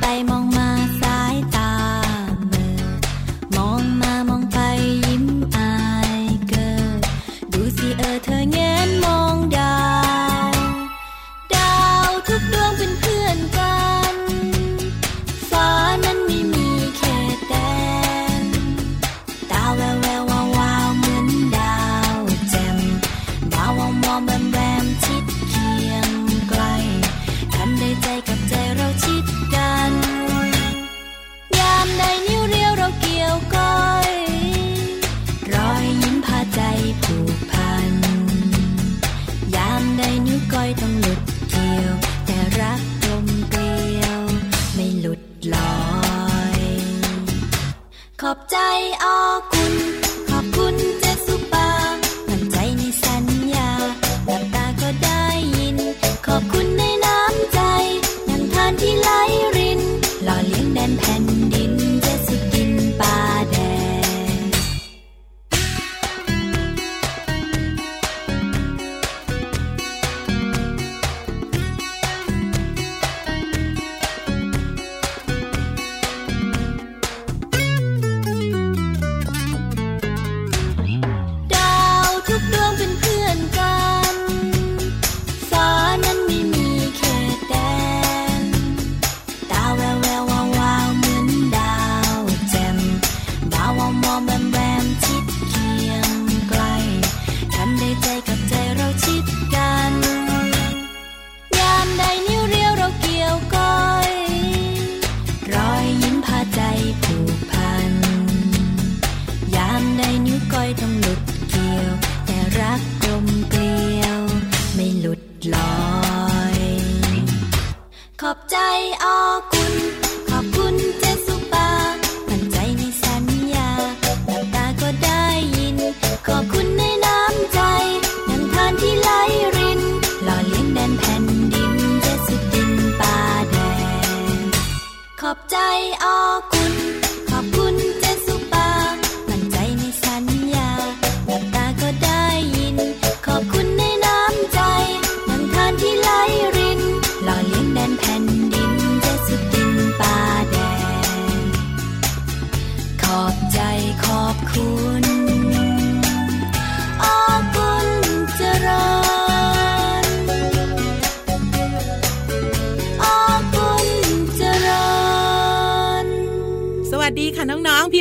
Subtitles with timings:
[0.00, 0.75] 白茫茫。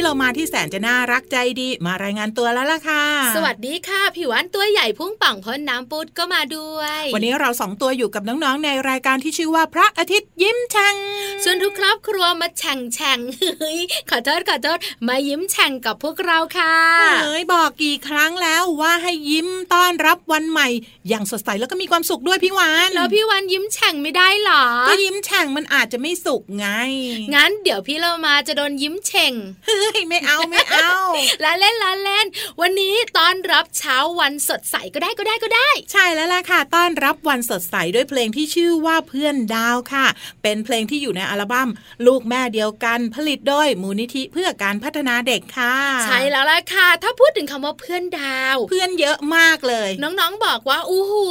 [0.05, 3.03] จะน่ารักใจดีมารายงานตัวแล้วล่ะค่ะ
[3.35, 10.95] สวัสดีค่ะผิววันตัวใหญ่พุ่งป่องพ้นน้ำปุดก็มาด้วย วันนี้เราสองตัวอยู่กับน้องๆในรายการที่ชื่อว่าพระอาทิตย์ยิ้มแฉ่ง
[11.43, 13.19] ชวนทุกครอบครัวมาแฉ่งแฉ่ง
[13.59, 13.79] เฮ้ย
[14.09, 16.75] ขอโทษขอโทษมายิ้มแฉ่งกับพวกเราค่ะ
[17.23, 20.67] เฮ้ยบอกกี่ครั้งแล้วว่าให้ยิ้มต้อนรับวันใหม่
[21.09, 26.67] อย่างสดใสแล้วก็มีความสุขด้วยพี่วานแล้วพี่วานยิ้มแฉ่งไม่ได้หรอก็ยิ้มแฉ่งมันอาจจะไม่สุขไง
[27.35, 29.33] งั้นเดี๋ยวพี่เรามาจะโดนยิ้มแฉ่ง
[29.65, 30.91] เฮ้ยไม่เอาไม่เอา
[31.43, 32.25] ละเล่นละเล่น
[32.61, 40.05] วันนี้ต้อนรับเช้าวันสดใสก็ได้ก็ได้ก็ได้ ใช่แล้วล่ะค่ะ ต้อนรับวันสดใสด้วยเพลงที่ชื่อว่าเพื่อนดาวค่ะ
[40.43, 41.69] เป็นเพลงที่อยู่ในอัลบั้ม
[42.05, 45.75] ลูกแม่เดียวกันผลิตโดยมูลนิธิเพื่อการพัฒนาเด็กค่ะ
[46.05, 51.25] ใช่แล้วล่ะค่ะ ถ้าพูดถึงคำว่าเพื่อนดาว เพื่อนเยอะมากเลย น้องๆบอกว่าอู้หู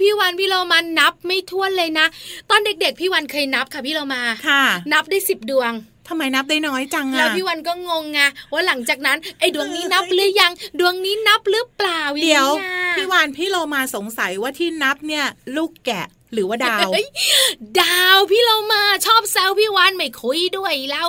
[0.00, 2.06] พี่วันพี่เรามานับไม่ถ้วนเลยนะ
[2.50, 5.72] ตอนเด็กๆพี่วันเคยนับค่ะพี่เรามาค่ะ นับได้สิบดวง
[6.08, 8.20] ทำไมนับได้น้อยจังอะแล้วพี่วันก็งงไง
[8.52, 12.48] ว่าหลังจากนั้นไอ้ดวงนี้นับหรือยัง ดวงนี้นับหรือเปล่าเดี๋ยว
[12.96, 15.24] พี่วันพี่โลมาสงสัยว่าที่นับเนี่ย
[15.56, 17.06] ลูกแกะ หรือว่าดาวเฮ้ย
[17.80, 21.06] ดาวพี่เรามาชอบแซวพี่วานไม่คุยด้วยเล่า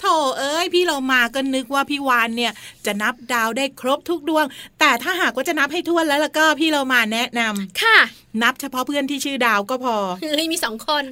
[0.00, 0.04] โถ
[0.38, 2.52] เอ้ยพี่เรามาก็นึกว่าพี่วานเนี่ย
[2.86, 4.44] จะนับดาวได้ครบทุกดวง
[4.80, 7.98] แต่ถ้าหากว่าจะนับให้ทวนแล้วแล้วก็พี่เรามาแนะนำค่ะ
[8.42, 11.04] นับเฉพาะเพื่อนที่ชื่อดาวก็พอเฮ้ยมีสองคน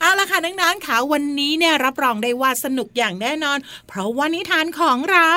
[0.00, 3.58] เอาละค่ะน้องๆค่ะวันนี้เนี่ยรับรองได้ว่าสนุกอย่างแน่นอน
[3.88, 5.30] เพราะว่านิทานของเรา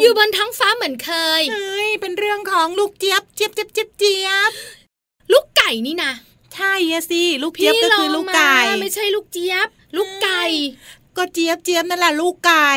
[0.00, 4.52] อยู่บนท้องฟ้าเหมือนเคยเฮ้ยเป็นเรื่องของลูกเจี๊ยบเจี๊ยบเจี๊ยบเจี๊ยบเจี๊ยบ
[5.32, 6.12] ลูกไก่นี่นะ
[6.54, 10.42] ใช่อะสิลูกเจี๊ยบก็คือลูกไก่พี่เรามาไม่ใช่ลูกเจี๊ยบ ลูกไก่
[11.16, 12.70] ก็เจี๊ยบเจี๊ยบนั่นแหละลูกไก่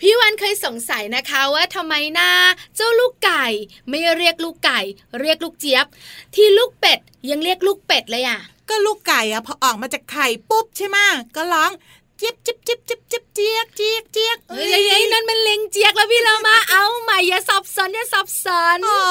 [0.00, 2.30] พี่วันเคยสงสัยนะคะว่าทำไมนะ
[2.76, 3.44] เจ้าลูกไก่
[3.88, 4.80] ไม่เรียกลูกไก่
[5.20, 5.86] เรียกลูกเจี๊ยบ
[6.34, 6.98] ที่ลูกเป็ด
[7.30, 10.96] ยังเรียกลูกเป็ดเลยอะก็ลูกไก่อะพอออกมาจากไข่ปุ๊บใช่ไหม
[11.36, 11.70] ก็ร้อง
[12.18, 18.46] เจี๊ยบเจี๊ยบเจี๊ยบเจี๊ยบเจี๊ยบเจี๊ยบเจี๊ยบเจี๊ยบเฮ้ยเฮ้ยนั่นมันเล็งเจี๊ยกแล้วพี่เรามาเอาใหม่อย่าสับสนอย่าสับส
[18.76, 19.02] นโอ้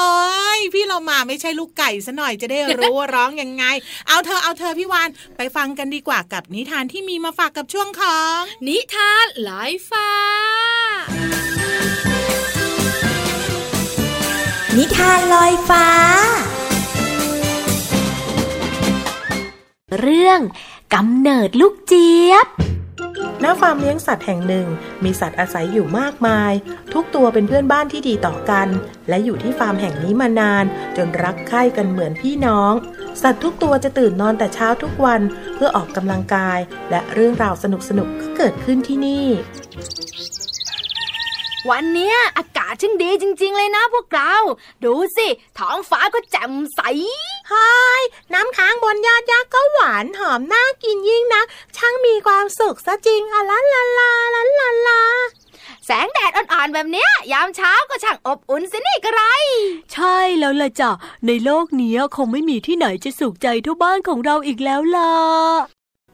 [0.58, 3.64] ยพี่เรามาไม่ใช่ลูกไก่ซะหน่อยจะได้รู้ว่าร้องยังไง
[4.08, 10.10] เอาเธอเอาเธอพี่วานไปฟังกันดีกว่ากับนิทานที่มีมาฝากกับช่วงของ นิทานลอยฟ้า
[14.76, 15.86] นิทานลอยฟ้า
[20.00, 20.40] เรื่อง
[20.94, 22.48] กำเนิดลูกเจี๊ยบ
[23.42, 24.66] ณฟาร์มเลี้ยงสัตว์แห่งหนึ่ง
[25.04, 26.52] มีสัตว์อาศัยอยู่มากมาย
[26.94, 28.68] ทุกตัวเป็นเพื่อนบ้านที่ดีต่อกัน
[29.08, 30.64] และอยู่ที่ฟาร์มแห่งนี้มานาน
[30.96, 32.72] จนรักใคร่กันเหมือนพี่น้อง
[33.22, 35.20] สัตว์ทุกตัวจะตื่นนอนแต่เช้าทุกวัน
[35.54, 36.58] เพื่อออกกำลังกาย
[36.90, 37.64] และเรื่องราวส
[37.98, 39.26] นุกๆก็เกิดขึ้นที่นี่
[41.70, 44.34] วันเนี้ยอากาศช่างดีจริง ๆ เลยนะพวกเรา
[44.84, 45.28] ดูสิ
[45.58, 46.80] ท้องฟ้าก็แจ่มใส
[47.52, 48.02] ฮาย
[48.32, 51.42] น้ำค้างบนยอดยักษ์ก็หวานหอมน่ากินยิ่งนะ
[51.76, 55.02] ช่างมีความสุขซะจริงอะลันลาลาลันลาลา
[55.86, 59.22] แสงแดดอ่อนๆแบบเนี้ย ยามเช้าก็ช่างอบอุ่นสินี่กระไร
[59.92, 60.90] ใช่แล้วล่ะจ้ะ
[61.26, 65.12] ในโลกเนี้ยคงไม่มีที่ไหนจะสุขใจเท่าบ้านของเราอีกแล้วล่ะ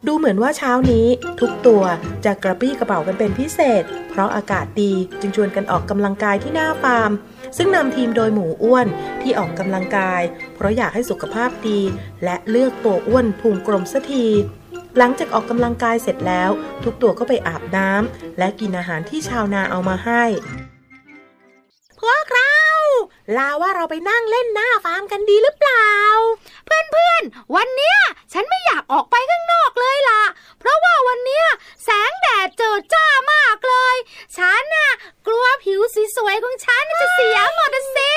[0.07, 1.07] ดูเหมือนว่าเช้านี้
[1.39, 1.83] ทุกตัว
[2.25, 7.11] จะกระปี้กระเป๋ากันเป็นพิเศษ เพราะอากาศดีจึงชวนกันออกกำลังกายที่หน้าฟาร์ม
[7.57, 8.87] ซึ่งนำทีมโดยหมูอ้วน
[9.21, 10.21] ที่ออกกำลังกาย
[10.55, 11.79] เพราะอยากให้สุขภาพดี
[12.23, 14.25] และเลือกตัวอ้วนพุงกลมสักที
[14.97, 16.49] หลังจากออกกำลังกายเสร็จแล้ว
[16.83, 20.23] ทุกตัวก็ไปอาบน้ำและกินอาหารที่ชาวนาเอามาให้
[21.99, 22.23] พวก
[23.37, 25.89] ลาว่าเราไปนั่งเล่นหน้าฟาร์มกันดีหรือเปล่า
[26.65, 27.97] เพื่อนๆ วันเนี้ย
[28.33, 30.23] ฉันไม่อยากออกไปข้างนอกเลยล่ะ
[30.59, 31.45] เพราะว่าวันเนี้ย
[31.83, 33.95] แสงแดดเจิดจ้ามากเลย
[34.37, 34.89] ฉันน่ะ
[35.27, 38.13] กลัวผิวสีสวยของฉันจะเสียหมดอะสิ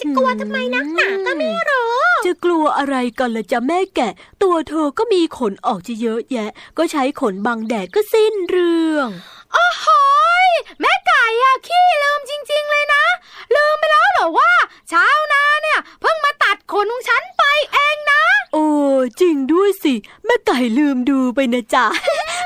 [0.00, 1.94] จะกลัวทำไมนักหนาก็ไม่รู้
[2.26, 4.12] จะกลัวอะไรกันล่ะจ๊ะแม่แกะ
[4.42, 9.08] ตัวเธอก็มีขนออกจะเยอะแยะ ก็ใช้ขนบังแดดก็สิ้นเรื่อง
[9.54, 9.86] โอ้โห
[10.46, 10.48] ย
[10.80, 13.04] แม่ไก่อะขี้ลืมจริง ๆ เลยนะ
[13.54, 14.52] ลืมไปแล้วเหรอว่า
[14.88, 17.42] เช้านาเนี่ย เพิ่งมาตัดขนของฉันไป
[17.72, 18.22] เองนะ
[18.52, 18.66] โอ้
[19.20, 21.86] จริงด้วยสิ แม่ไก่ลืมดูไปนะจ๊ะ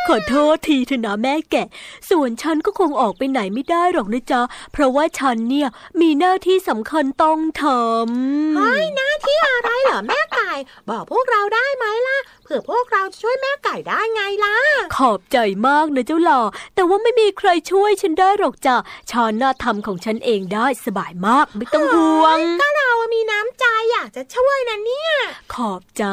[0.07, 1.67] ขอโทษทีเถอะนะแม่แกะ
[2.11, 4.41] ส่วนฉันก็คงออกไปไหนไม่ได้หรอกนะจ๊ะ
[4.73, 5.69] เพราะว่าฉันเนี่ย
[6.01, 10.48] มีหน้าที่สำคัญต้องทำเฮ้ยหน้าที่อะไรเหรอแม่ไก่
[10.91, 14.57] บอกพวกเราได้ไหมล่ะเผื่อพวกเราจะช่วยแม่ไก่ได้ไงล่ะ
[14.97, 16.41] ขอบใจมากนะเจ้าหล่อ
[16.75, 18.77] แต่ว่าไม่มีใครช่วยฉันได้หรอกจ้ะ
[19.11, 25.13] ฉันน่าทำของฉันเองได้สบายมากไม่ต้องห่วงก็เรามีน้ำใจอยากจะช่วยนะเนี่ย
[25.55, 26.05] ขอบใจ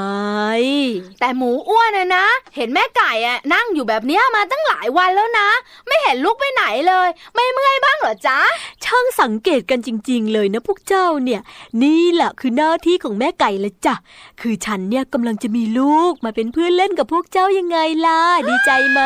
[1.20, 5.50] แต่หมูอ้วนอะนะ เห็นแม่ไก่อะนั่งอยู่แบบเนี้ยมาตั้งหลายวันแล้วนะ
[5.88, 8.40] ไม่เห็นลุกไปไหนเลย ไม่เมื่อยบ้างเหรอจ๊ะ
[8.86, 11.42] ช่างสังเกตกันจริง ๆ เลยนะพวกเจ้าเนี่ย
[11.84, 13.96] นี่แหละคือหน้าที่ของแม่ไก่ละจ้ะ
[14.42, 19.02] คือฉันเนี่ยกำลังจะมีลูกมาเป็นเพื่อนเล่นกับพวกเจ้ายังไงล่ะ ดีใจไหม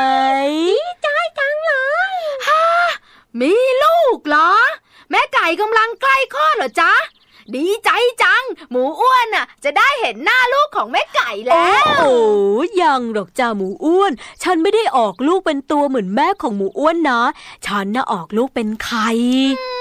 [3.40, 4.52] มีลูกเหรอ
[5.10, 6.94] แม่ไก่กำลังใกล้คลอดเหรอจ๊ะ
[7.56, 7.90] ดีใจ
[8.24, 12.16] จัง หมูอ้วนน่ะ จะได้เห็นหน้าลูกของแม่ไก่แล้ว โอ้
[12.82, 14.12] ยังหรอกจ้าหมูอ้วน
[14.44, 17.22] ฉันไม่ได้ออกลูกเป็นตัวเหมือนแม่ของหมูอ้วนนะ
[17.66, 19.79] ฉันน่ะออกลูกเป็นไข่ลางงเลย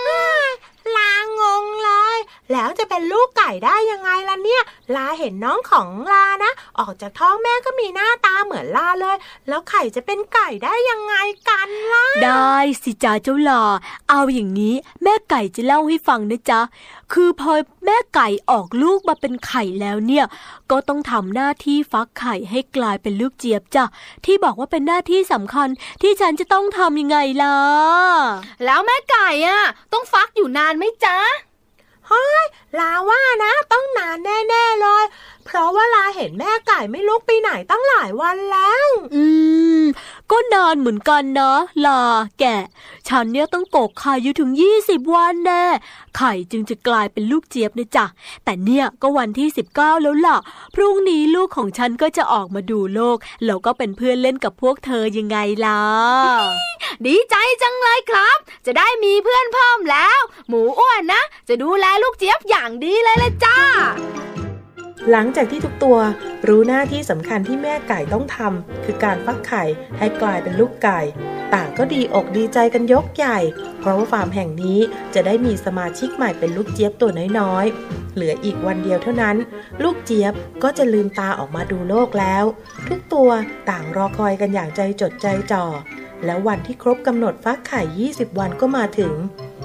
[2.52, 4.62] แล้วจะเป็นลูกไก่ได้ยังไงล่ะเนี่ย
[4.96, 9.16] ลาเห็นน้องของลานะ ออกจากท้องแม่ก็มีหน้าตาเหมือนลาเลย
[9.48, 11.14] แล้วไข่จะเป็นไก่ได้ยังไง
[11.48, 13.64] กันล่ะ ได้สิจ้าเจ้าหล่อ
[14.10, 16.60] เอาอย่างนี้ แม่ไก่จะเล่าให้ฟังนะจ๊ะ
[17.12, 17.52] คือพอ
[17.84, 20.24] แม่ไก่ออกลูกมาเป็นไข่แล้วเนี่ย
[20.70, 23.84] ก็ต้องทำหน้าที่ฟักไข่ให้กลายเป็นลูกเจี๊ยบจ้ะ
[24.24, 25.68] ที่บอกว่าเป็นหน้าที่สำคัญ
[26.02, 27.58] ที่ฉันจะต้องทำยังไงล่ะ
[28.64, 29.60] แล้วแม่ไก่อะ
[29.92, 32.44] ต้องฟักอยู่นานไหมจ๊ะเฮ้ย
[32.78, 35.04] ลาว่านะ ต้องนานแน่ ๆ เลย
[35.48, 39.24] เเพราะว่าลาเห็นแม่ไก่ไม่ลุกไปไหนตั้งหลายวันแล้ว อื
[39.80, 39.82] ม
[40.30, 41.54] ก็นานเหมือนกันนะ
[41.86, 42.02] ลา
[42.40, 42.62] แกะ
[43.08, 44.50] ฉันเนี่ยต้องกกไข่อยู่ถึง
[44.80, 45.64] 20 วันแน่
[46.16, 48.06] ไข่จึงจะกลายเป็นลูกเจี๊ยบนะจ๊ะ
[48.44, 50.38] แต่เนี่ยก็วันที่ 19 แล้วล่ะ
[50.74, 55.82] พรุ่งนี้ลูกของฉันก็จะออกมาดูโลก แล้วก็เป็นเพื่อนเล่นกับพวกเธอยังไงล่ะ
[57.06, 63.58] ดีใจจังเลยครับ จะได้มีเพื่อนเพิ่มแล้ว หมูอ้วนนะ จะดูแลลูกเจี๊ยบอย่างดีเลยละจ้า
[65.10, 65.98] หลังจากที่ทุกตัว
[66.48, 69.64] รู้หน้าที่สำคัญที่แม่ไก่ต้องทำคือการฟักไข่
[69.98, 71.00] ให้กลายเป็นลูกไก่
[71.54, 73.38] ต่างก็ดีอกดีใจกันยกใหญ่
[73.80, 74.80] เพราะว่าฟาร์มแห่งนี้
[75.14, 79.36] จะได้มีสมาชิกใหม่เป็นลูกเจี๊ยบตัวน้อยๆ เหลืออีกวันเดียวเท่านั้น
[79.82, 82.44] ลูกเจี๊ยบก็จะลืมตาออกมาดูโลกแล้ว
[82.88, 83.30] ทุกตัว
[83.70, 85.64] ต่างรอคอยกันอย่างใจจดใจจ่อ
[86.24, 89.14] แล้ววันที่ครบกำหนดฟักไข่ 20 วันก็มาถึง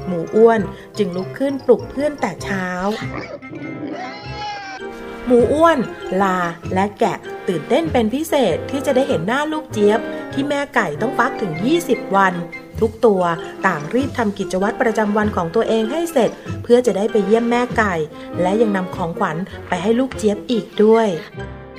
[0.07, 0.61] หมูอ้วน
[0.97, 2.67] จึงลุกขึ้นปลุกเพื่อนแต่เช้า
[5.25, 5.79] หมูอ้วน
[6.21, 6.37] ลา
[6.73, 9.99] และแกะตื่นเต้นเป็นพิเศษที่จะได้เห็นหน้าลูกเจี๊ยบ
[10.33, 11.51] ที่แม่ไก่ต้องฟักถึง
[11.83, 12.33] 20 วัน
[12.79, 13.23] ทุกตัว
[13.67, 16.29] ต่างรีบทำกิจวัตรประจำวันของตัวเองให้เสร็จ
[16.63, 17.93] เพื่อจะได้ไปเยี่ยมแม่ไก่
[18.41, 19.37] และยังนำของขวัญ
[19.67, 21.07] ไปให้ลูกเจี๊ยบอีกด้วย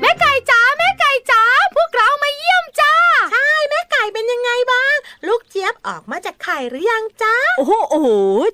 [0.00, 1.42] แม่ไก่จ๋าแม่ไก่จ๋า
[1.76, 2.94] พวกเรามาเยี่ยมจ้า
[3.32, 4.94] ใช่แม่ไก่เป็นยังไงบ้าง
[5.28, 8.08] ลูกเจี๊ยบออกมาจากไข่หรือยังจ๊ะโอ้โหโอ้โห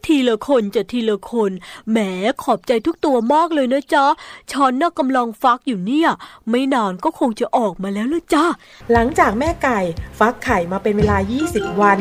[0.06, 1.50] ทีละคนจะทีละคน
[1.90, 1.98] แหม
[2.42, 4.06] ขอบใจทุกตัวมากเลยนะจ๊ะ
[4.52, 6.10] ฉันน่ะกำลังฟักอยู่เนี่ย
[6.50, 8.44] ไม่นานก็คงจะออกมาแล้วละจ้า
[8.92, 9.80] หลังจากแม่ไก่
[10.18, 11.16] ฟักไข่มาเป็นเวลา
[11.48, 11.98] 20 วัน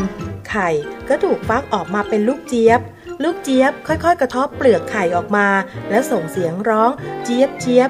[0.50, 0.70] ไข่
[1.10, 2.80] ก็ถูกฟักออกมาเป็นลูกเจี๊ยบ
[3.24, 5.48] ลูกเจี๊ยบค่อยๆ กระเทบเปลือกไข่ออกมา
[5.90, 6.92] และส่งเสียงร้อง
[7.24, 7.90] เจี๊ยบเจี๊ยบ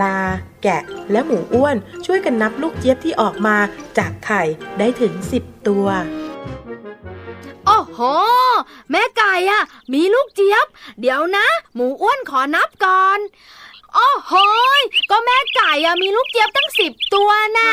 [0.00, 0.20] ลา
[0.62, 3.56] แกะ และหมูอ้วน ช่วยกันนับลูกเจี๊ยบที่ออกมา
[3.98, 4.42] จากไข่
[4.78, 5.12] ได้ถึง
[5.42, 5.88] 10 ตัว
[7.68, 8.00] โอ้โห
[8.90, 10.66] แม่ไก่อะมีลูกเจี๊ยบ
[11.00, 13.18] เดี๋ยวนะ หมูอ้วนขอนับก่อน
[13.94, 14.32] โอ้โห
[14.80, 17.70] ยก็แม่ไก่อะมีลูกเจี๊ยบตั้งสิบตัวน่ะ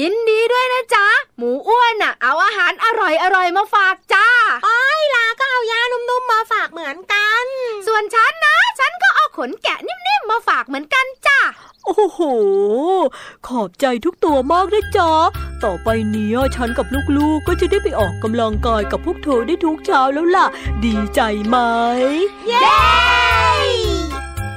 [0.00, 1.06] ยินดีด้วยนะจ๊ะ
[1.38, 4.28] หมูอ้วนอะเอาอาหารอร่อยอร่อยๆมาฝากจ้า
[4.66, 7.46] อ้อยลาก็เอายานุ่มๆมาฝากเหมือนกัน
[7.86, 11.38] ส่วนฉันนะ ฉันก็เอาขนแกะนิ่มๆมาฝากเหมือนกันจ้า
[11.88, 12.20] โอ้โห
[13.48, 15.12] ขอบใจทุกตัวมากนะจ๊ะ
[15.64, 20.46] ต่อไปเนี้ยฉันกับลูกๆ ก็จะได้ไปออกกำลังกายกับพวกเธอได้ทุกเช้าแล้วล่ะ
[20.84, 21.56] ดีใจไหม
[22.48, 22.68] เย้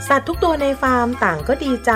[0.07, 1.91] สัตว์ทุกตัวในฟาร์มต่างก็ดีใจ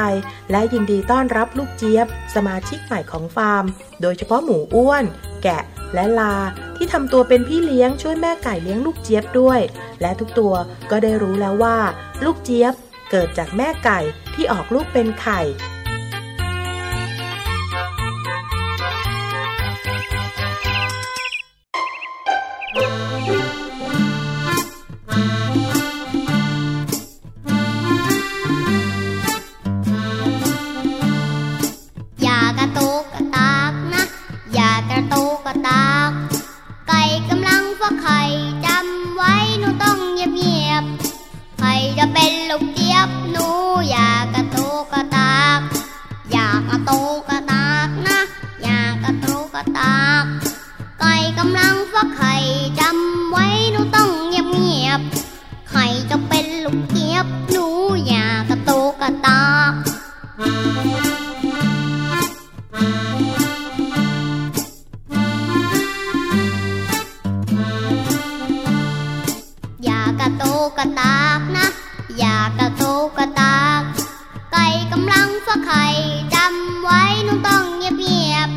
[0.52, 3.64] และยินดีต้อนรับลูกเจี๊ยบ สมาชิกใหม่ของฟาร์ม
[4.02, 5.04] โดยเฉพาะหมูอ้วน
[5.44, 5.62] แกะ
[5.94, 6.36] และลา
[6.76, 9.60] ที่ทำตัวเป็นพี่เลี้ยงช่วยแม่ไก่เลี้ยงลูกเจี๊ยบด้วย
[10.02, 10.54] และทุกตัว
[10.92, 11.78] ก็ได้รู้แล้วว่า
[12.26, 12.74] ลูกเจี๊ยบ
[13.12, 14.00] เกิดจากแม่ไก่
[14.34, 15.42] ที่ออกลูกเป็นไข่
[74.98, 75.86] กำลังฟักไข่
[76.34, 78.50] จำไว้หนูต้องเงียบเงียบ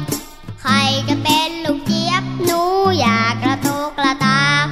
[0.62, 2.60] ไข่จะเป็นลูกเจี๊ยบหนู
[3.00, 4.66] อยากกระโตกกระตาก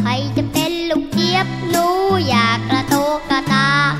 [0.00, 1.86] ใครจะเป็นลูกเจี๊ยบหนู
[2.28, 3.92] อยากกระโตกกระตาก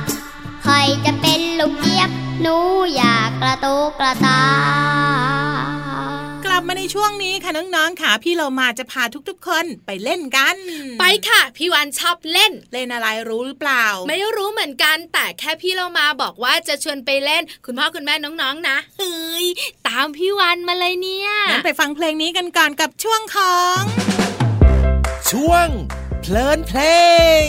[0.63, 0.75] ใคร
[1.05, 2.11] จะเป็นลูกเจี๊ยบ
[2.41, 2.57] หนู
[2.97, 4.41] อยากกระโตกกระตา
[5.23, 5.24] ก
[6.75, 10.57] มาในช่วงนี้ค่ะน้องๆค่ะ พี่เรามาจะพาทุกๆ คนไปเล่นกัน
[11.01, 19.47] ไปค่ะ พี่วันชอบเล่น เล่นอะไรรู้หรือเปล่า ไม่รู้เหมือนกันแต่แค่พี่เรามาบอกว่าจะชวนไปเล่น คุณพ่อคุณแม่น้องๆนะเฮ้ย
[19.89, 23.81] ตามพี่วันมาเลยเนี่ยงั้นไปฟังเพลงนี้กันก่อนกับช่วงของ
[25.31, 25.69] ช่วง
[26.21, 26.81] เพลินเพล
[27.47, 27.49] ง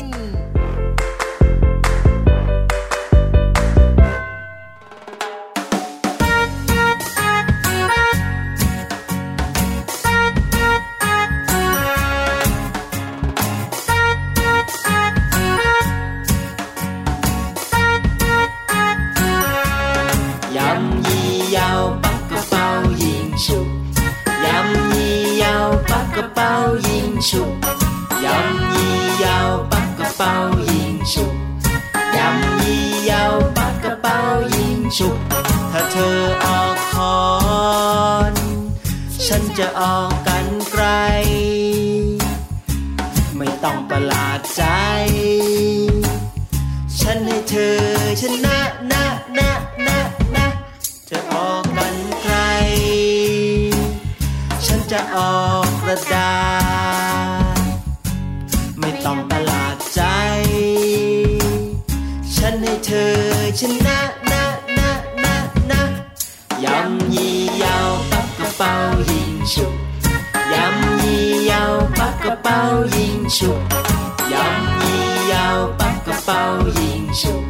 [75.51, 76.41] าวปักกระเป๋า
[76.79, 77.43] ยิงฉุก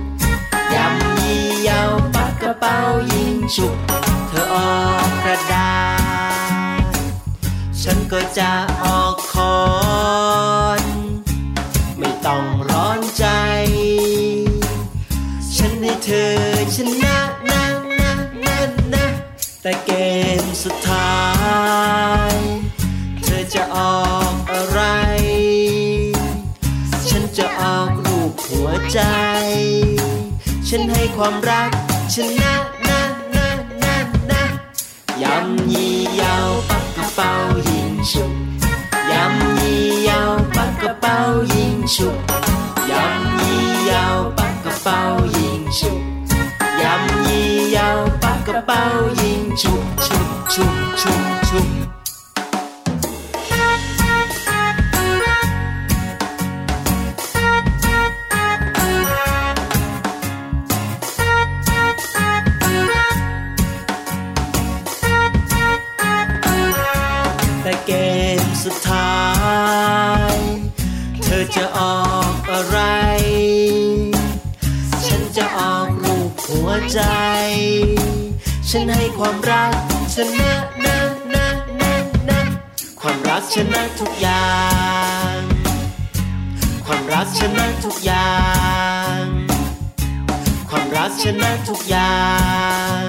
[0.74, 2.76] ยำยี่ยาวปักกระเป๋า
[3.14, 3.76] ยิงฉุก
[4.28, 4.76] เธอออ
[5.08, 5.72] กกระดา
[6.80, 6.94] ษ
[7.82, 8.52] ฉันก็จะ
[8.84, 8.95] ออก
[31.16, 31.70] ความรัก
[32.14, 32.54] ชนะ
[32.88, 33.02] นะ
[33.36, 33.48] นะ
[33.84, 33.98] นะ
[34.32, 34.44] นะ
[35.22, 37.32] ยำยี่ยาวปักกระเป๋า
[37.70, 38.34] ยิงฉุบ
[39.12, 41.18] ยำยี่ยาวปักกระเป๋า
[41.54, 42.35] ยิงฉุบ
[91.70, 92.24] ทุกอย่า
[93.02, 93.06] ง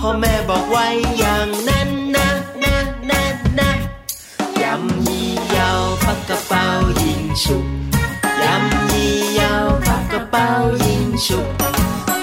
[0.00, 0.86] พ่อแม่บอกไว้
[1.18, 2.28] อย่างนั้นนะ
[2.64, 2.76] นะ
[3.10, 3.22] นะ
[3.58, 3.70] นะ
[4.62, 6.66] ยำยี่ยาวปักกระเป๋า
[7.02, 7.64] ยิงฉุบ
[8.42, 10.48] ยำยี่ยาวปักกระเป๋า
[10.84, 11.46] ยิงฉุบ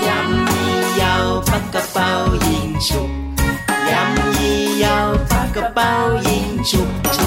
[0.08, 2.10] ยำยี่ยาวปักกระเป๋า
[2.48, 3.10] ยิงฉุบ
[3.92, 5.92] ยำยี่ยาวปักกระเป๋า
[6.28, 7.27] ยิงฉุบฉุบฉุ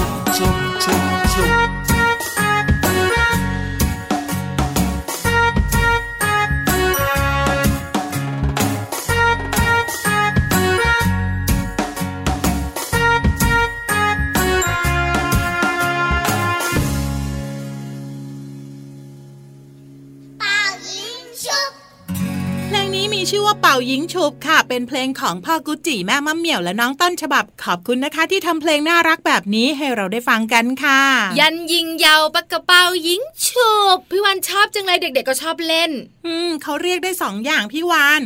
[23.73, 31.01] ป่ายิงฉุบค่ะ เป็นเพลงของพ่อกุจิแม่มะเหมี่ยวและน้องต้นฉบับขอบคุณนะคะ ที่ทำเพลงน่ารักแบบนี้ให้เราได้ฟังกันค่ะ
[31.39, 35.91] ยันยิงยาวปากกระเป๋ายิงฉุบพี่วันชอบจังเลยเด็ก ๆ ก็ชอบเล่น
[36.25, 38.21] อืมเขาเรียกได้สองอย่างพี่วาน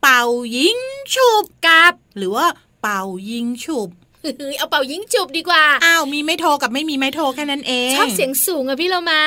[0.00, 0.22] เป่า
[0.56, 0.78] ยิง
[1.14, 2.46] ฉุบกับ หรือว่า
[2.82, 3.88] เป่ายิงฉุบ
[4.20, 9.22] เฮ้ยเอาเป่ายิงฉุบดีกว่า อ้าวมีไม่โทรกับไม่มีไม่โทรแค่นั้นเอง ชอบเสียงสูงอะพี่เรามา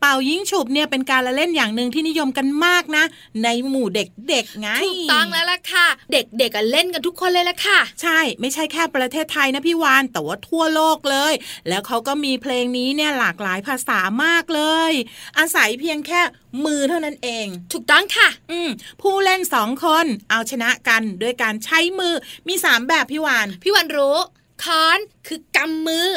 [0.00, 3.04] เป่ายิงฉุบเนี่ยเป็นการละเล่นอย่างหนึ่งที่นิยมกันมากนะ
[3.44, 11.32] ในหมู่เด็กๆไงถูกต้องแล้วล่ะค่ะ เด็กๆอะเล่นกันทุกคนเลยล่ะค่ะ ใช่ไม่ใช่แค่ประเทศไทยนะพี่วานแต่ว่าทั่วโลกเลย
[11.68, 14.92] แล้วเขาก็มีเพลงนี้เนี่ยหลากหลายภาษามากเลย
[15.38, 16.20] อาศัยเพียงแค่
[16.64, 18.70] มือเท่านั้นเอง ถูกต้องค่ะ อืม
[19.02, 22.14] ผู้เล่นสองคนเอาชนะกันด้วยการใช้มือ
[22.48, 24.18] มีสามแบบพี่วาน พี่วันรู้
[24.64, 26.10] ค้อนคือกำมือ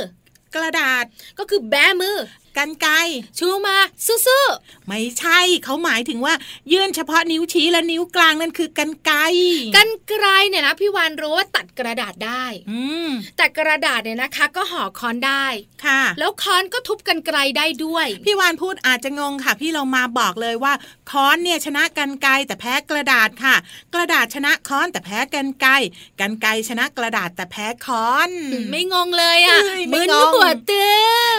[0.56, 1.06] กระดาษ
[1.40, 2.18] ก็คือแบมือ
[2.58, 2.94] กันไกร
[3.40, 4.46] ชูมาสู้
[4.88, 6.34] ไม่ใช่เขาหมายถึงว่า
[6.72, 15.46] ยื่นเฉพาะนิ้วชี้และนิ้วกลางนั่นคือกันไกรๆกันไกลเนี่ยนะพี่วันรู้ว่าตัดกระดาษได้ อืมแต่กระดาษเนี่ยนะคะ ก็ห่อค้อนได้
[15.86, 20.74] ค่ะ แล้วค้อนก็ทุบกันไกลได้ด้วย พี่วานพูดอาจจะงงค่ะ พี่เรามาบอกเลยว่า
[21.12, 23.56] ค้อนเนี่ยชนะกันไกรแต่แพ้กระดาษค่ะ
[23.94, 25.72] กระดาษชนะค้อนแต่แพ้กันไกร
[26.20, 28.30] กันไกรชนะกระดาษแต่แพ้ค้อน
[28.72, 30.96] ไม่งงเลยอะเอ้ยไม่มึนงงหัวเตื้อ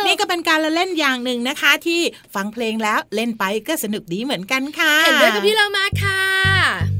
[0.06, 2.00] นี่ก็เป็นการละเล่นอย่างหนึ่งนะคะ ที่
[2.34, 6.95] ฟังเพลงแล้วเล่นไปก็สนุกดีเหมือนกันค่ะ เห็นด้วยกับพี่เรามาค่ะ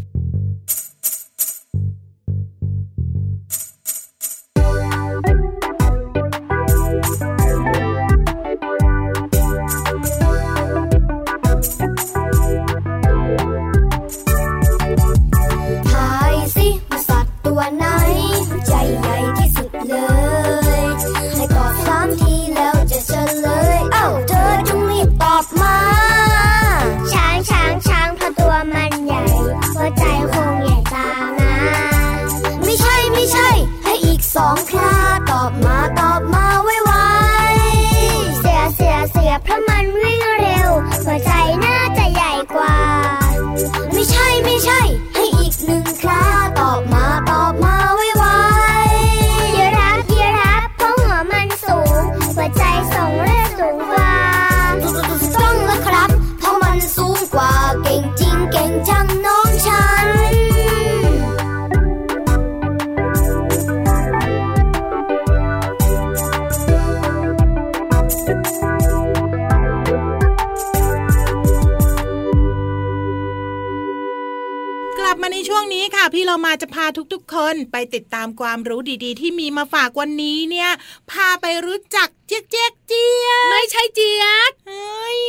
[76.46, 80.70] มาจะพาทุกๆ คนไปติดตามความรู้ดีๆ ที่มีมาฝากวันนี้เนี่ย
[81.10, 85.20] พาไปรู้จักเจ๊กเจ๊กเจี๊ยไม่ใช่เจี๊ยบเฮ้ย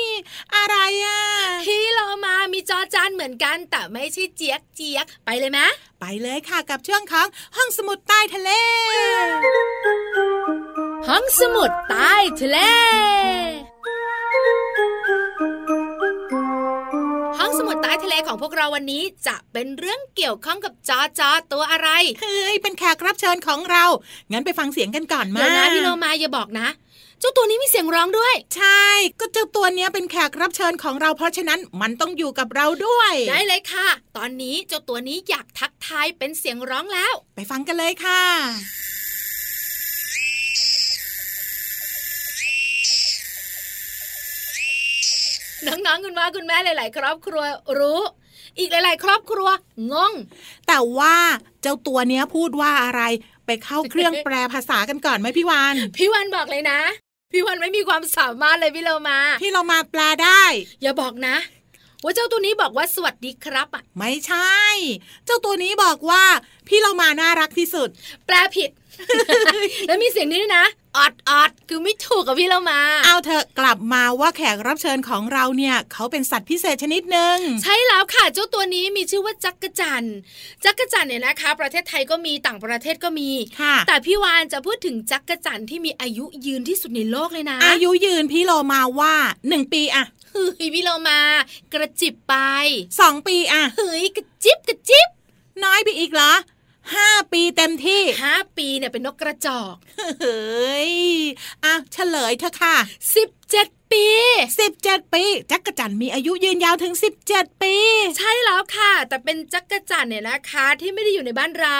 [0.55, 1.21] อะไรอะ
[1.65, 5.59] พี่โลมามีจอจานเหมือนกัน แต่ไม่ใช่เจี๊ยกเจี๊ยกไปเลยไหม
[5.99, 8.49] ไปเลยค่ะกับช่วงของห้องสมุดใต้ทะเล
[11.07, 12.57] ห้องสมุดใต้ทะเล
[17.81, 21.89] ใต้ทะเลของพวกเราวันนี้จะเป็นเรื่องเกี่ยวข้องกับจอจอตัวอะไร
[22.21, 23.85] เฮ้ยเป็นแขกรับเชิญของเรา
[24.31, 26.67] งั้นไปฟังเสียงกันก่อนมาเดี๋ยวนะพี่โลมาอย่าบอกนะ
[27.19, 28.83] เจ้าตัวนี้มีเสียงร้องด้วย ใช่
[29.19, 33.87] ก็เจ้าตัวเนี้ยเป็นแขกรับเชิญของเราเพราะฉะนั้นมันต้องอยู่กับเราด้วย ได้เลยค่ะ
[34.17, 38.21] ตอนนี้เจ้าตัวนี้อยากทักทายเป็นเสียงร้องแล้ว ไปฟังกันเลยค่ะ
[45.65, 47.43] น้องๆคุณพ่อคุณแม่หลาย ๆ ครอบครัว
[47.79, 48.01] รู้
[48.59, 49.49] อีกหลาย ๆ ครอบครัว
[49.91, 50.13] งง
[50.67, 51.15] แต่ว่า
[51.61, 53.01] เจ้าตัวเนี้ยพูดว่าอะไร
[53.45, 56.79] ไปเข้าเครื่องแปลภาษากันก่อนไหมพี่วานพี่วันบอกเลยนะ
[57.31, 60.43] พี่วันไม่มีความสามารถเลยพี่เรามา พี่เรามาแปลได้
[60.81, 61.35] อย่าบอกนะ
[62.03, 64.55] ว่าเจ้าตัวนี้บอกว่าสวัสดีครับอะไม่ใช่
[65.25, 66.23] เจ้าตัวนี้บอกว่า
[66.67, 67.89] พี่เรามาน่ารักที่สุด
[68.25, 68.69] แปลผิด
[69.87, 70.65] แล้วมีเสียงนี้ด้วยนะ
[70.97, 80.15] ออดออดคือไม่ถูกกับพี่เรามา เอาเถอะกลับมาว่าแขกรับเชิญของเราเนี่ย เขาเป็นสัตว์พิเศษชนิดหนึ่งใช่แล้วค่ะเจ้าตัวนี้มีชื่อว่าจักรจันทร์
[80.65, 83.29] จักรจันทร์เนี่ยนะคะ ประเทศไทยก็มีต่างประเทศก็มี
[83.61, 89.15] ค่ะ แต่พี่วานจะพูดถึงจักรจันทร์ที่มีอายุยืนที่สุดในโลกเลยนะ อายุยืนพี่เรามาว่า
[89.47, 91.19] หนึ่งปีอะเฮ้ยพี่เรามา
[91.73, 92.35] กระจิบไป
[92.99, 95.07] สองปีอะเฮ้ยกระจิบกระจิบ
[95.63, 96.33] น้อยไปอีกเหรอ
[96.95, 99.75] ห้าปีเต็มที่ห้าปีเนี่ยเป็นนกกระจอก
[100.21, 100.93] เฮ้ย
[101.63, 102.75] อะเฉลยเถอะค่ะ
[103.15, 104.05] สิบเจ็ดปี
[104.59, 107.73] สิบเจ็ดปีจักรจันทร์มีอายุยืนยาวถึงสิบเจ็ดปี
[108.17, 111.79] ใช่แล้วค่ะ แต่เป็นจักรจันทร์เนี่ยนะคะที่ไม่ได้อยู่ในบ้านเรา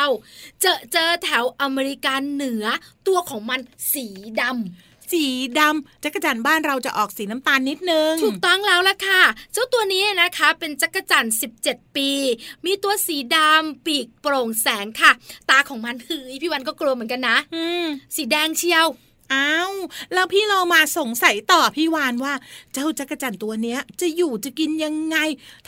[0.62, 2.66] เจอเจอแถวอเมริกันเหนือ
[3.08, 3.60] ตัวของมัน
[3.94, 4.06] สี
[4.42, 5.26] ดำ สี
[5.60, 9.22] ดำจักรจันทร์บ้านเราจะออกสีน้ำตาลนิดนึง ถูกต้องแล้วล่ะค่ะ
[9.54, 11.34] เจ้าตัวนี้นะคะ เป็นจักรจันทร์
[11.66, 12.10] 17 ปี
[12.66, 15.12] มีตัวสีดำปีกโปร่งแสงค่ะ
[15.50, 18.88] ตาของมันเฮ้ยพี่วันก็กลัวเหมือนกันนะอืมสีแดงเชียว
[19.34, 19.74] อ้าว
[20.14, 22.34] แล้วพี่เรามาสงสัยต่อพี่วานว่า
[22.74, 25.18] เจ้าจักรจันทร์ตัวเนี้ย จะอยู่จะกินยังไง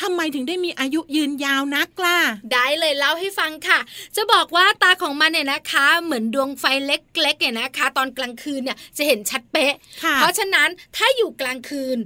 [0.02, 2.20] ทำไมถึงได้มีอายุยืนยาวนักล่ะ
[2.54, 3.80] ได้เลยเล่าให้ฟังค่ะ
[4.16, 11.98] จะบอกว่าตาของมันเนี่ยนะคะ เหมือนดวงไฟเล็กๆเนี่ยนะคะ ตอนกลางคืนเนี่ยจะเห็นชัดเป๊ะค่ะเพราะฉะนั้นถ้าอยู่กลางคืน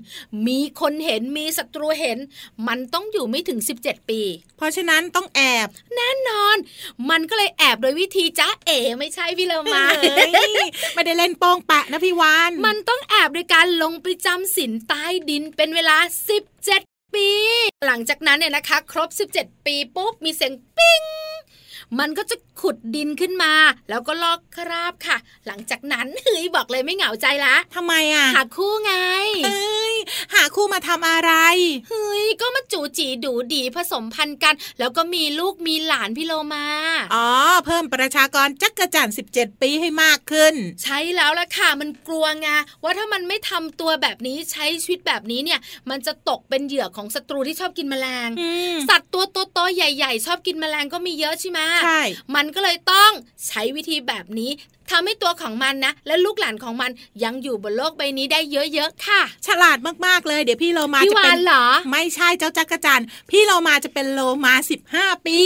[0.48, 2.18] มีคนเห็นมีศัตรูเห็น
[2.68, 4.22] มันต้องอยู่ไม่ถึง 17 ปี
[4.58, 6.58] เพราะฉะนั้นต้องแอบแน่นอน
[7.10, 9.84] มันก็เลยแอบโดยวิธีจ้าเอ๋ไม่ใช่พี่เลอมา
[10.34, 10.54] เฮ้ย
[10.94, 15.97] ไม่ได้เล่นโป้งแปะนะพี่วาน มันต้องแอบโดยการลงไปจำศีลใต้ดินเป็นเวลา
[16.58, 17.29] 17 ปี
[17.86, 21.01] หลังจากนั้นเนี่ยนะคะ ครบ 17 ปีปุ๊บมีเสียงปิ้ง
[21.99, 23.53] มันก็จะขุดดินขึ้นมา
[23.89, 28.93] แล้วก็ลอกคราบค่ะ หลังจากนั้นเฮ้ยบอกเลยไม่เหงาใจละทำไมอะ หาคู่ไง
[29.45, 29.95] เอ้ย
[30.34, 31.32] หาคู่มาทำอะไร
[31.89, 36.65] เฮ้ยก็มาจูจีดูดีผสมพันธุ์กัน แล้วก็มีลูกมีหลานพี่โลมา
[37.15, 37.29] อ๋อ
[37.65, 40.53] เพิ่มประชากรจักรจันทร์17ปีให้มากขึ้น
[40.84, 42.47] ใช่แล้วล่ะค่ะมันกลัวไง
[42.84, 51.83] ว่าถ้ามันไม่ทำตัวแบบนี้ใช้ชีวิตแบบนี้เนี่ย มันจะตกเป็นเหยื่อของศัตรูที่ชอบกินแมลงอืมสัตว์ตัวโตๆใหญ่ ๆ ชอบกินแมลงก็มีเยอะใช่ไหมใช่
[52.36, 53.12] มันก็เลยต้อง
[53.48, 54.52] ใช้วิธีแบบนี้
[54.93, 56.91] ทำให้ตัวของมันนะ และลูกหลานของมัน
[57.23, 64.53] ยังอยู่บนโลกใบนี้ได้เยอะๆค่ะ ฉลาดมากๆเลย เดี๋ยวพี่โลมาพี่จะวาเป็นนเหรอ ไม่ใช่เจ้าจักรจันทร์พี่โลมาจะเป็นโลมา
[64.89, 65.39] 15 ปี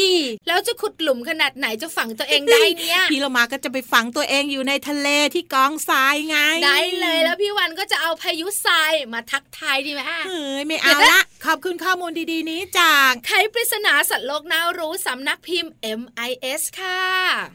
[0.48, 17.02] แล้วจะขุดหลุมขนาดไหนจะฝังตัวเองได้เนี่ยพี่โลมาก็จะไปฝังตัวเองอยู่ในทะเลที่กองทรายไงได้เลยแล้วพี่วันก็จะเอาพายุทรายมาทักทายดีไหมเฮ้ยไม่เอาละขอบคุณข้อมูลดีๆนี้จากไขปริศนาสัตว์โลกน่ารู้สำนักพิมพ์ MIS ค่ะ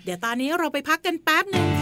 [0.05, 1.82] เดี๋ยวตอนนี้เราไปพักกันแป๊บหนึ่ง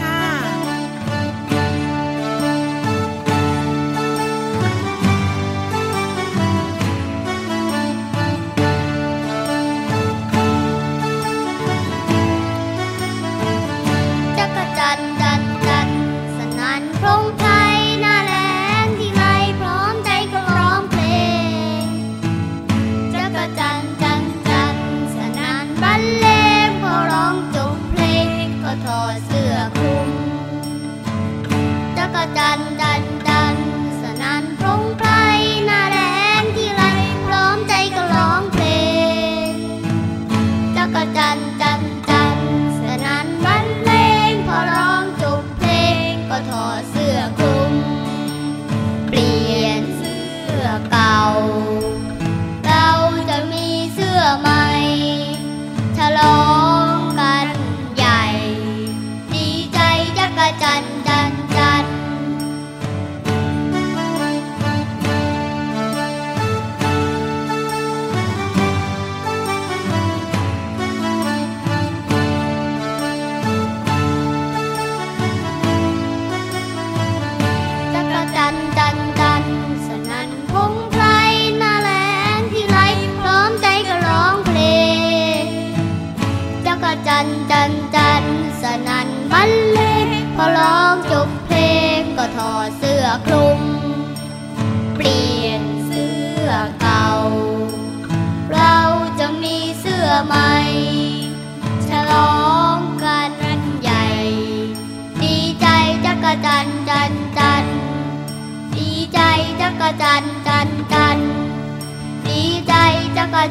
[113.41, 113.45] วั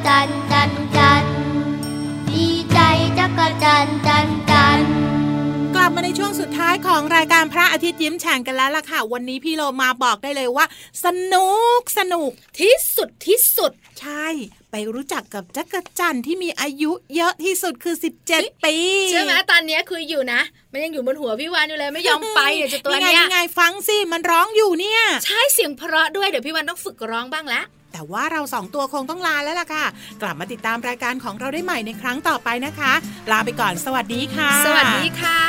[9.21, 10.67] นนี้พี่โลมาบอกได้เลยว่า
[11.05, 14.27] สนุกสนุกที่สุดที่สุดใช่
[14.71, 17.95] ไปรู้จักกับจักรจันที่มีอายุเยอะที่สุดคือ
[18.31, 18.75] 17 ปี
[19.13, 20.41] ใช่ไหมตอนนี้คุยอยู่นะ
[20.73, 29.85] มันยังอยู่บนหัวพี่วานอยู่เลยไม่ยอมไปเดี๋ยวจะตัวเนี้ยยังไงฟังสิมันร้องอยู่เนี่ย ใช่เสียงเพราะด้วยเดี๋ยวพี่วานต้องฝึกร้องบ้างแล้ว แต่ว่าเราสองตัวคงต้องลาแล้วล่ะค่ะ
[30.23, 32.93] กลับมาติดตามรายการของเราได้ใหม่ในครั้งต่อไปนะคะ
[33.31, 35.41] ลาไปก่อนสวัสดีค่ะ สวัสดีค่ะ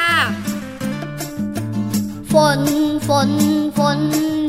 [2.33, 2.61] ฝน
[3.07, 3.29] ฝน
[3.77, 3.99] ฝน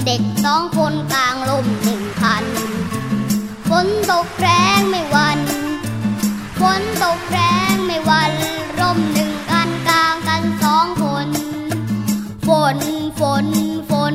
[0.07, 2.45] เด็กสองคนกลางลมหนึ่งคัน
[3.69, 5.39] ฝนตกแรงไม่วัน
[6.61, 7.39] ฝนตกแร
[7.73, 8.33] งไม่วัน
[8.79, 11.29] ร่มหนึ่งกันกลางกันสองคน
[12.47, 12.79] ฝน
[13.21, 13.47] ฝน
[13.91, 14.15] ฝน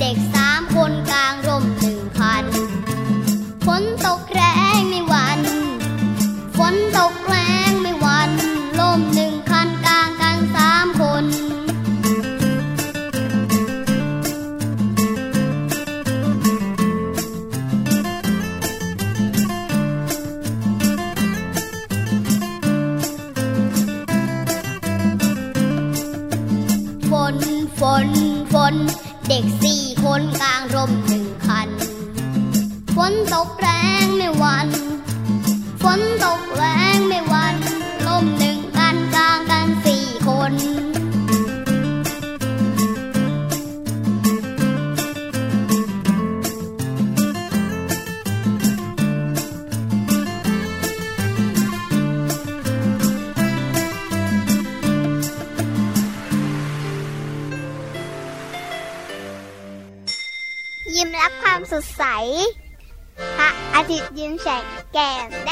[0.00, 0.35] เด็กส
[29.28, 31.68] เด็กสี่คนกลางร่มหนึ่งคัน
[32.96, 33.68] ฝนตกแร
[34.02, 34.68] งไม่วัน
[64.96, 65.45] ยิ้